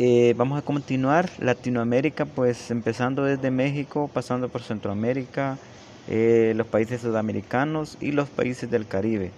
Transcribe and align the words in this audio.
Eh, 0.00 0.32
vamos 0.36 0.56
a 0.56 0.62
continuar 0.62 1.28
Latinoamérica, 1.40 2.24
pues 2.24 2.70
empezando 2.70 3.24
desde 3.24 3.50
México, 3.50 4.08
pasando 4.14 4.48
por 4.48 4.62
Centroamérica, 4.62 5.58
eh, 6.06 6.52
los 6.54 6.68
países 6.68 7.00
sudamericanos 7.00 7.98
y 8.00 8.12
los 8.12 8.28
países 8.28 8.70
del 8.70 8.86
Caribe. 8.86 9.32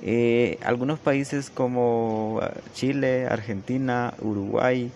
Eh, 0.00 0.58
algunos 0.64 0.98
países 0.98 1.50
como 1.50 2.40
Chile, 2.72 3.26
Argentina, 3.26 4.14
Uruguay, 4.22 4.90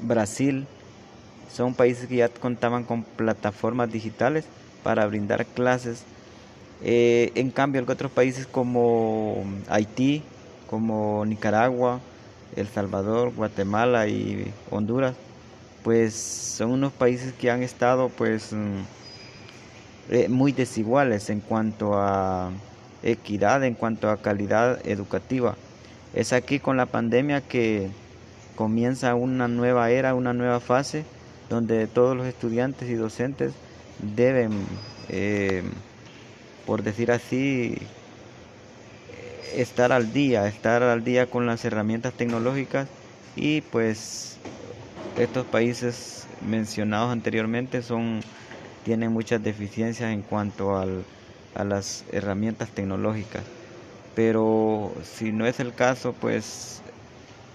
Brasil, 0.00 0.66
son 1.52 1.74
países 1.74 2.06
que 2.06 2.16
ya 2.16 2.30
contaban 2.30 2.84
con 2.84 3.02
plataformas 3.02 3.92
digitales 3.92 4.46
para 4.82 5.06
brindar 5.06 5.44
clases. 5.44 6.04
en 6.82 7.50
cambio, 7.50 7.84
otros 7.86 8.10
países 8.10 8.46
como 8.46 9.44
Haití, 9.68 10.22
como 10.70 11.26
Nicaragua, 11.26 12.00
El 12.56 12.68
Salvador, 12.68 13.32
Guatemala 13.34 14.06
y 14.08 14.52
Honduras, 14.70 15.14
pues 15.82 16.14
son 16.14 16.70
unos 16.72 16.92
países 16.92 17.32
que 17.32 17.50
han 17.50 17.62
estado 17.62 18.08
pues 18.08 18.52
mm, 18.52 18.80
eh, 20.10 20.28
muy 20.28 20.52
desiguales 20.52 21.30
en 21.30 21.40
cuanto 21.40 21.94
a 21.94 22.50
equidad, 23.02 23.64
en 23.64 23.74
cuanto 23.74 24.10
a 24.10 24.18
calidad 24.18 24.86
educativa. 24.86 25.56
Es 26.14 26.32
aquí 26.32 26.58
con 26.58 26.76
la 26.76 26.86
pandemia 26.86 27.40
que 27.40 27.88
comienza 28.56 29.14
una 29.14 29.48
nueva 29.48 29.90
era, 29.90 30.14
una 30.14 30.32
nueva 30.32 30.60
fase, 30.60 31.04
donde 31.48 31.86
todos 31.86 32.16
los 32.16 32.26
estudiantes 32.26 32.88
y 32.88 32.94
docentes 32.94 33.52
deben, 34.14 34.52
eh, 35.08 35.62
por 36.66 36.82
decir 36.82 37.10
así, 37.10 37.78
estar 39.60 39.92
al 39.92 40.12
día, 40.12 40.46
estar 40.48 40.82
al 40.82 41.04
día 41.04 41.30
con 41.30 41.46
las 41.46 41.64
herramientas 41.64 42.16
tecnológicas 42.16 42.92
y 43.34 43.62
pues 43.62 44.42
estos 45.14 45.46
países 45.46 46.28
mencionados 46.40 47.12
anteriormente 47.12 47.82
son 47.82 48.32
tienen 48.82 49.12
muchas 49.12 49.42
deficiencias 49.42 50.12
en 50.12 50.24
cuanto 50.24 50.76
al, 50.76 51.08
a 51.54 51.64
las 51.64 52.04
herramientas 52.08 52.72
tecnológicas. 52.74 53.52
Pero 54.14 54.96
si 55.04 55.32
no 55.32 55.46
es 55.46 55.60
el 55.60 55.74
caso, 55.74 56.18
pues 56.18 56.84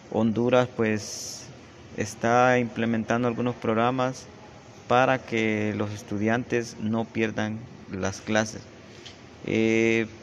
Honduras 0.10 0.70
pues 0.76 1.54
está 1.92 2.60
implementando 2.60 3.28
algunos 3.28 3.58
programas 3.58 4.32
para 4.88 5.26
que 5.26 5.74
los 5.76 5.92
estudiantes 5.94 6.78
no 6.78 7.12
pierdan 7.12 7.70
las 7.88 8.22
clases. 8.22 8.70
Eh, 9.42 10.17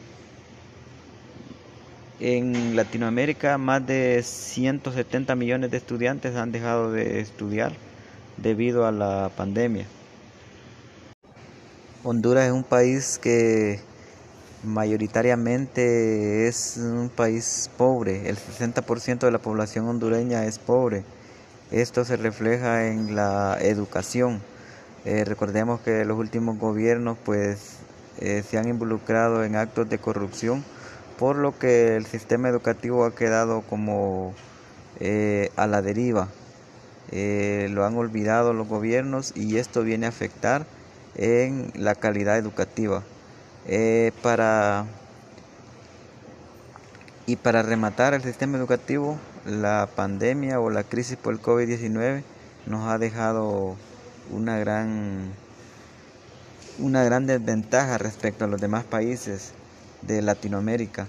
en 2.19 2.75
Latinoamérica 2.75 3.57
más 3.57 3.85
de 3.85 4.21
170 4.23 5.35
millones 5.35 5.71
de 5.71 5.77
estudiantes 5.77 6.35
han 6.35 6.51
dejado 6.51 6.91
de 6.91 7.19
estudiar 7.19 7.73
debido 8.37 8.85
a 8.85 8.91
la 8.91 9.31
pandemia. 9.35 9.85
Honduras 12.03 12.45
es 12.45 12.51
un 12.51 12.63
país 12.63 13.19
que 13.21 13.79
mayoritariamente 14.63 16.47
es 16.47 16.77
un 16.77 17.09
país 17.09 17.69
pobre, 17.77 18.29
el 18.29 18.37
60% 18.37 19.19
de 19.19 19.31
la 19.31 19.39
población 19.39 19.87
hondureña 19.87 20.45
es 20.45 20.59
pobre. 20.59 21.03
Esto 21.71 22.05
se 22.05 22.15
refleja 22.15 22.87
en 22.87 23.15
la 23.15 23.57
educación. 23.59 24.41
Eh, 25.03 25.23
recordemos 25.25 25.81
que 25.81 26.05
los 26.05 26.17
últimos 26.17 26.57
gobiernos 26.57 27.17
pues 27.23 27.77
eh, 28.19 28.43
se 28.47 28.57
han 28.57 28.67
involucrado 28.67 29.43
en 29.43 29.55
actos 29.55 29.89
de 29.89 29.97
corrupción 29.97 30.63
por 31.17 31.37
lo 31.37 31.57
que 31.57 31.95
el 31.95 32.05
sistema 32.05 32.49
educativo 32.49 33.05
ha 33.05 33.15
quedado 33.15 33.61
como 33.61 34.33
eh, 34.99 35.51
a 35.55 35.67
la 35.67 35.81
deriva. 35.81 36.27
Eh, 37.11 37.67
lo 37.71 37.85
han 37.85 37.95
olvidado 37.95 38.53
los 38.53 38.67
gobiernos 38.67 39.31
y 39.35 39.57
esto 39.57 39.83
viene 39.83 40.07
a 40.07 40.09
afectar 40.09 40.65
en 41.15 41.71
la 41.75 41.95
calidad 41.95 42.37
educativa. 42.37 43.03
Eh, 43.67 44.11
y 47.27 47.35
para 47.37 47.63
rematar 47.63 48.13
el 48.13 48.21
sistema 48.21 48.57
educativo, 48.57 49.17
la 49.45 49.89
pandemia 49.95 50.59
o 50.59 50.69
la 50.69 50.83
crisis 50.83 51.17
por 51.17 51.33
el 51.33 51.41
COVID-19 51.41 52.23
nos 52.65 52.87
ha 52.87 52.97
dejado 52.97 53.75
una 54.31 54.57
gran, 54.57 55.31
una 56.79 57.03
gran 57.03 57.25
desventaja 57.25 57.97
respecto 57.97 58.45
a 58.45 58.47
los 58.47 58.59
demás 58.59 58.83
países 58.83 59.53
de 60.07 60.21
Latinoamérica. 60.21 61.07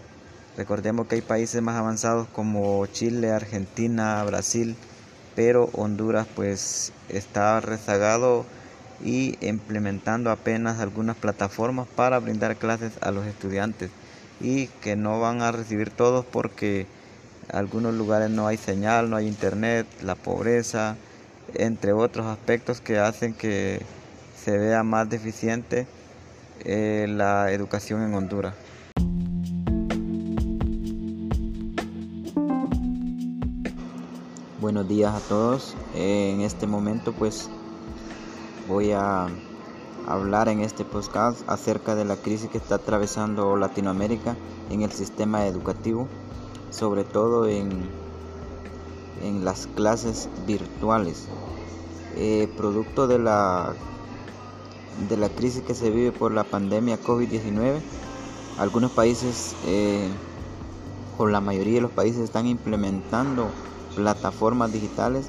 Recordemos 0.56 1.06
que 1.06 1.16
hay 1.16 1.20
países 1.20 1.60
más 1.62 1.76
avanzados 1.76 2.28
como 2.28 2.86
Chile, 2.86 3.30
Argentina, 3.30 4.22
Brasil, 4.24 4.74
pero 5.34 5.68
Honduras 5.74 6.26
pues 6.34 6.92
está 7.08 7.60
rezagado 7.60 8.46
y 9.04 9.36
implementando 9.46 10.30
apenas 10.30 10.80
algunas 10.80 11.16
plataformas 11.16 11.86
para 11.86 12.18
brindar 12.18 12.56
clases 12.56 12.92
a 13.02 13.10
los 13.10 13.26
estudiantes 13.26 13.90
y 14.40 14.68
que 14.80 14.96
no 14.96 15.20
van 15.20 15.42
a 15.42 15.52
recibir 15.52 15.90
todos 15.90 16.24
porque 16.24 16.86
en 17.50 17.56
algunos 17.56 17.94
lugares 17.94 18.30
no 18.30 18.46
hay 18.46 18.56
señal, 18.56 19.10
no 19.10 19.16
hay 19.16 19.26
internet, 19.26 19.86
la 20.02 20.14
pobreza, 20.14 20.96
entre 21.54 21.92
otros 21.92 22.26
aspectos 22.26 22.80
que 22.80 22.98
hacen 22.98 23.34
que 23.34 23.80
se 24.42 24.56
vea 24.56 24.82
más 24.82 25.08
deficiente 25.08 25.86
eh, 26.64 27.06
la 27.08 27.52
educación 27.52 28.02
en 28.02 28.14
Honduras. 28.14 28.54
Buenos 34.86 34.98
días 34.98 35.14
a 35.16 35.28
todos. 35.28 35.74
En 35.97 36.42
este 36.42 36.69
momento 36.69 37.12
pues 37.12 37.50
voy 38.69 38.92
a 38.92 39.26
hablar 40.06 40.48
en 40.48 40.60
este 40.60 40.84
podcast 40.84 41.41
acerca 41.48 41.97
de 41.97 42.04
la 42.04 42.14
crisis 42.14 42.48
que 42.48 42.58
está 42.58 42.76
atravesando 42.76 43.56
Latinoamérica 43.56 44.36
en 44.70 44.82
el 44.82 44.92
sistema 44.92 45.44
educativo, 45.44 46.06
sobre 46.70 47.02
todo 47.02 47.48
en, 47.48 47.69
en 49.25 49.44
las 49.44 49.66
clases 49.66 50.28
virtuales. 50.46 51.26
Eh, 52.14 52.48
producto 52.56 53.08
de 53.08 53.19
la, 53.19 53.75
de 55.08 55.16
la 55.16 55.30
crisis 55.30 55.62
que 55.62 55.75
se 55.75 55.91
vive 55.91 56.12
por 56.12 56.30
la 56.30 56.44
pandemia 56.44 57.02
COVID-19, 57.02 57.80
algunos 58.56 58.92
países 58.92 59.56
eh, 59.66 60.06
o 61.19 61.26
la 61.26 61.41
mayoría 61.41 61.75
de 61.75 61.80
los 61.80 61.91
países 61.91 62.22
están 62.22 62.46
implementando 62.46 63.48
plataformas 63.96 64.72
digitales 64.72 65.26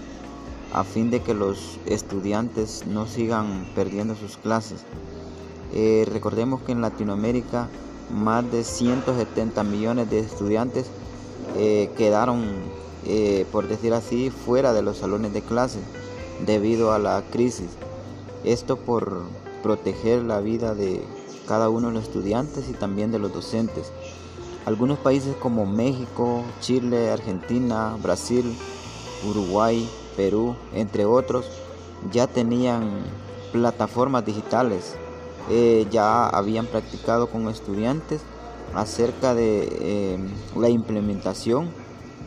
a 0.73 0.83
fin 0.83 1.09
de 1.09 1.21
que 1.21 1.33
los 1.33 1.79
estudiantes 1.85 2.85
no 2.85 3.07
sigan 3.07 3.65
perdiendo 3.73 4.15
sus 4.15 4.37
clases. 4.37 4.81
Eh, 5.73 6.07
recordemos 6.11 6.61
que 6.61 6.73
en 6.73 6.81
Latinoamérica 6.81 7.69
más 8.11 8.49
de 8.51 8.63
170 8.63 9.63
millones 9.63 10.09
de 10.09 10.19
estudiantes 10.19 10.85
eh, 11.57 11.89
quedaron, 11.97 12.45
eh, 13.05 13.45
por 13.51 13.67
decir 13.67 13.93
así, 13.93 14.29
fuera 14.29 14.73
de 14.73 14.81
los 14.81 14.97
salones 14.97 15.33
de 15.33 15.41
clase 15.41 15.79
debido 16.45 16.91
a 16.93 16.99
la 16.99 17.23
crisis. 17.31 17.69
Esto 18.43 18.77
por 18.77 19.23
proteger 19.63 20.23
la 20.23 20.39
vida 20.39 20.75
de 20.75 21.03
cada 21.47 21.69
uno 21.69 21.87
de 21.87 21.95
los 21.95 22.03
estudiantes 22.03 22.69
y 22.69 22.73
también 22.73 23.11
de 23.11 23.19
los 23.19 23.33
docentes. 23.33 23.91
Algunos 24.67 24.99
países 24.99 25.33
como 25.37 25.65
México, 25.65 26.43
Chile, 26.59 27.09
Argentina, 27.09 27.95
Brasil, 28.03 28.53
Uruguay, 29.25 29.89
Perú, 30.17 30.57
entre 30.73 31.05
otros, 31.05 31.45
ya 32.11 32.27
tenían 32.27 32.99
plataformas 33.53 34.25
digitales, 34.25 34.95
eh, 35.49 35.87
ya 35.89 36.27
habían 36.27 36.65
practicado 36.65 37.27
con 37.27 37.47
estudiantes 37.47 38.19
acerca 38.75 39.33
de 39.33 39.69
eh, 39.71 40.19
la 40.57 40.67
implementación 40.67 41.69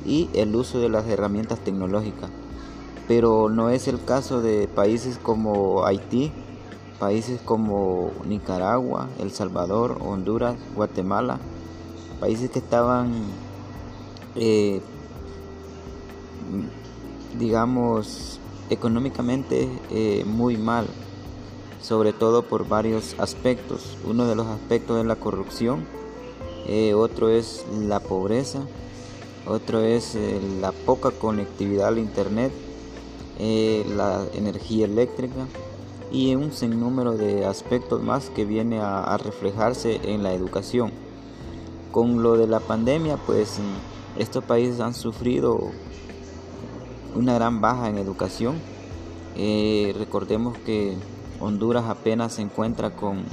y 0.07 0.31
el 0.33 0.57
uso 0.57 0.81
de 0.81 0.89
las 0.89 1.07
herramientas 1.09 1.59
tecnológicas. 1.59 2.31
Pero 3.07 3.51
no 3.51 3.69
es 3.69 3.87
el 3.87 4.03
caso 4.03 4.41
de 4.41 4.67
países 4.67 5.19
como 5.19 5.85
Haití, 5.85 6.33
países 6.99 7.39
como 7.43 8.13
Nicaragua, 8.25 9.09
El 9.19 9.31
Salvador, 9.31 9.99
Honduras, 10.01 10.57
Guatemala, 10.75 11.39
países 12.21 12.51
que 12.51 12.59
estaban, 12.59 13.13
eh, 14.37 14.81
digamos, 17.39 18.39
económicamente 18.69 19.69
eh, 19.91 20.25
muy 20.27 20.57
mal, 20.57 20.87
sobre 21.83 22.13
todo 22.13 22.43
por 22.43 22.69
varios 22.69 23.17
aspectos. 23.19 23.97
Uno 24.05 24.27
de 24.27 24.37
los 24.37 24.47
aspectos 24.47 25.01
es 25.01 25.07
la 25.07 25.17
corrupción, 25.17 25.87
eh, 26.67 26.95
otro 26.95 27.31
es 27.31 27.65
la 27.81 28.01
pobreza, 28.01 28.61
otro 29.47 29.81
es 29.81 30.17
la 30.61 30.73
poca 30.73 31.11
conectividad 31.11 31.89
al 31.89 31.99
Internet, 31.99 32.53
la 33.39 34.27
energía 34.35 34.85
eléctrica 34.85 35.47
y 36.13 36.35
un 36.35 36.53
sinnúmero 36.53 37.17
de 37.17 37.47
aspectos 37.47 38.03
más 38.03 38.29
que 38.29 38.45
viene 38.45 38.81
a 38.81 39.17
reflejarse 39.17 39.99
en 40.05 40.23
la 40.23 40.35
educación. 40.35 40.93
Con 41.93 42.23
lo 42.23 42.37
de 42.37 42.47
la 42.47 42.61
pandemia, 42.61 43.17
pues 43.17 43.59
estos 44.17 44.45
países 44.45 44.81
han 44.81 44.95
sufrido 44.95 45.71
una 47.15 47.35
gran 47.35 47.61
baja 47.61 47.89
en 47.89 47.99
educación. 47.99 48.57
Eh, 49.37 49.95
recordemos 49.99 50.57
que 50.59 50.97
Honduras 51.41 51.85
apenas 51.89 52.35
se 52.35 52.43
encuentra 52.43 52.91
con 52.91 53.25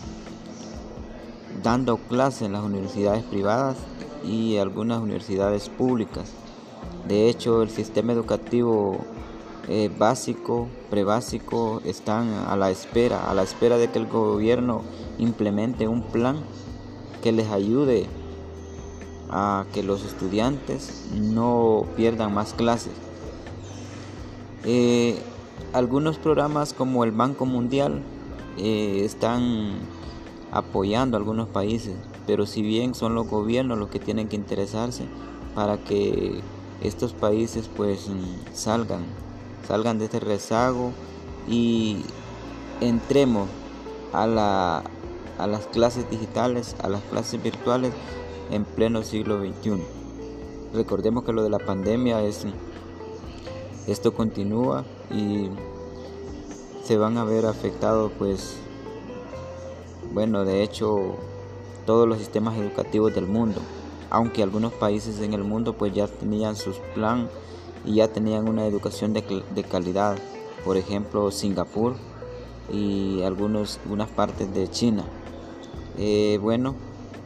dando 1.62 1.98
clases 1.98 2.44
en 2.44 2.54
las 2.54 2.64
universidades 2.64 3.24
privadas 3.24 3.78
y 4.24 4.58
algunas 4.58 5.02
universidades 5.02 5.70
públicas. 5.70 6.32
De 7.08 7.30
hecho, 7.30 7.62
el 7.62 7.70
sistema 7.70 8.14
educativo 8.14 8.98
eh, 9.68 9.90
básico, 9.98 10.68
prebásico, 10.90 11.82
están 11.84 12.30
a 12.48 12.56
la 12.56 12.72
espera, 12.72 13.30
a 13.30 13.34
la 13.34 13.44
espera 13.44 13.78
de 13.78 13.90
que 13.90 14.00
el 14.00 14.08
gobierno 14.08 14.82
implemente 15.18 15.88
un 15.88 16.04
plan 16.04 16.38
que 17.22 17.32
les 17.32 17.50
ayude 17.50 18.08
a 19.30 19.66
que 19.74 19.84
los 19.84 20.06
estudiantes 20.06 21.06
no 21.14 21.86
pierdan 21.96 22.34
más 22.34 22.54
clases. 22.54 22.94
Eh, 24.64 25.18
algunos 25.74 26.18
programas 26.18 26.74
como 26.74 27.04
el 27.04 27.12
Banco 27.12 27.46
Mundial 27.46 28.02
eh, 28.58 29.02
están 29.04 29.80
apoyando 30.52 31.18
a 31.18 31.20
algunos 31.20 31.48
países, 31.50 31.96
pero 32.26 32.46
si 32.46 32.62
bien 32.62 32.96
son 32.96 33.16
los 33.16 33.28
gobiernos 33.28 33.78
los 33.78 33.90
que 33.90 34.00
tienen 34.00 34.28
que 34.28 34.36
interesarse 34.36 35.06
para 35.56 35.78
que 35.78 36.42
estos 36.82 37.14
países 37.14 37.70
pues 37.76 38.08
mm, 38.08 38.54
salgan, 38.54 39.02
salgan 39.68 40.00
de 40.00 40.06
este 40.06 40.20
rezago 40.20 40.92
y 41.48 41.98
entremos 42.82 43.50
a, 44.14 44.28
la, 44.28 44.84
a 45.38 45.48
las 45.48 45.68
clases 45.68 46.10
digitales, 46.10 46.76
a 46.82 46.90
las 46.90 47.02
clases 47.04 47.42
virtuales 47.42 47.94
en 48.52 48.66
pleno 48.66 49.04
siglo 49.04 49.40
XXI. 49.40 49.82
Recordemos 50.74 51.24
que 51.24 51.34
lo 51.34 51.44
de 51.44 51.50
la 51.50 51.60
pandemia 51.60 52.22
es 52.24 52.46
esto 53.88 54.14
continúa 54.14 54.84
y 55.10 55.48
se 56.84 56.98
van 56.98 57.18
a 57.18 57.24
ver 57.24 57.46
afectados 57.46 58.12
pues 58.18 58.58
bueno 60.14 60.44
de 60.44 60.62
hecho 60.62 61.16
todos 61.86 62.08
los 62.08 62.18
sistemas 62.18 62.58
educativos 62.58 63.16
del 63.16 63.28
mundo. 63.28 63.62
Aunque 64.10 64.44
algunos 64.44 64.74
países 64.74 65.20
en 65.22 65.34
el 65.34 65.44
mundo 65.44 65.74
pues 65.74 65.94
ya 65.94 66.08
tenían 66.08 66.56
sus 66.56 66.78
plan 66.94 67.30
y 67.86 67.96
ya 67.96 68.10
tenían 68.10 68.48
una 68.50 68.66
educación 68.66 69.14
de, 69.14 69.64
calidad. 69.70 70.18
Por 70.66 70.76
ejemplo 70.76 71.32
Singapur 71.32 71.96
y 72.72 73.22
algunos, 73.24 73.80
algunas 73.84 74.10
partes 74.10 74.54
de 74.54 74.70
China. 74.70 75.06
Eh, 75.98 76.40
bueno 76.42 76.76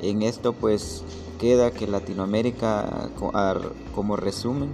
en 0.01 0.21
esto 0.23 0.53
pues 0.53 1.03
queda 1.39 1.71
que 1.71 1.87
Latinoamérica 1.87 3.09
como 3.95 4.15
resumen 4.15 4.69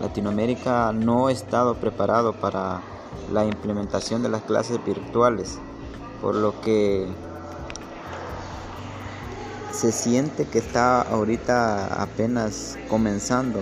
Latinoamérica 0.00 0.92
no 0.92 1.28
ha 1.28 1.32
estado 1.32 1.76
preparado 1.76 2.32
para 2.34 2.82
la 3.32 3.44
implementación 3.44 4.22
de 4.22 4.28
las 4.28 4.42
clases 4.42 4.84
virtuales 4.84 5.58
por 6.20 6.34
lo 6.34 6.60
que 6.60 7.08
se 9.72 9.90
siente 9.90 10.44
que 10.44 10.58
está 10.58 11.02
ahorita 11.02 12.00
apenas 12.00 12.78
comenzando. 12.88 13.60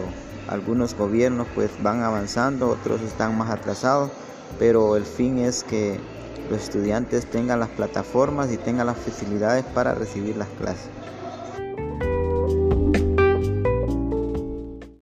Algunos 0.48 0.94
gobiernos 0.94 1.46
pues 1.54 1.70
van 1.82 2.02
avanzando, 2.02 2.68
otros 2.68 3.00
están 3.00 3.38
más 3.38 3.50
atrasados, 3.50 4.10
pero 4.58 4.96
el 4.96 5.04
fin 5.04 5.38
es 5.38 5.62
que 5.62 5.98
los 6.48 6.62
estudiantes 6.62 7.28
tengan 7.28 7.60
las 7.60 7.70
plataformas 7.70 8.50
y 8.52 8.58
tengan 8.58 8.86
las 8.86 8.98
facilidades 9.00 9.66
para 9.66 9.94
recibir 9.94 10.36
las 10.36 10.52
clases. 10.52 10.92